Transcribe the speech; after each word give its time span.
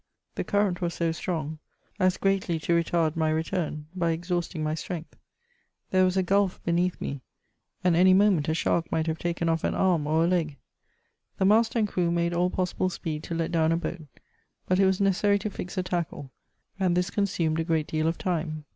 The 0.33 0.43
current 0.43 0.81
was 0.81 0.95
so 0.95 1.11
strong 1.11 1.59
as 1.99 2.17
greatly 2.17 2.57
to 2.61 2.73
retard 2.73 3.15
my 3.15 3.29
return, 3.29 3.85
hy 3.95 4.13
ex 4.13 4.29
hausting 4.29 4.63
my 4.63 4.73
strength. 4.73 5.15
There 5.91 6.05
was 6.05 6.17
a 6.17 6.23
gulph 6.23 6.59
heneath 6.65 6.99
me, 6.99 7.21
and 7.83 7.95
any 7.95 8.15
moment 8.15 8.49
a 8.49 8.55
shark 8.55 8.91
might 8.91 9.05
have 9.05 9.19
taken 9.19 9.47
off 9.47 9.63
an 9.63 9.75
arm 9.75 10.07
or 10.07 10.23
a 10.23 10.27
leg. 10.27 10.57
The 11.37 11.45
mas 11.45 11.69
ter 11.69 11.77
and 11.77 11.87
crew 11.87 12.09
made 12.09 12.33
all 12.33 12.49
possible 12.49 12.89
speed 12.89 13.21
to 13.25 13.35
let 13.35 13.51
down 13.51 13.69
^a 13.71 13.79
boat, 13.79 14.07
hut 14.67 14.79
it 14.79 14.87
was 14.87 14.99
necessary 14.99 15.37
to 15.37 15.51
fix 15.51 15.77
a 15.77 15.83
tackle, 15.83 16.31
and 16.79 16.97
this 16.97 17.11
consumed 17.11 17.59
a 17.59 17.63
great 17.63 17.85
deal 17.85 18.07
of 18.07 18.17
time. 18.17 18.65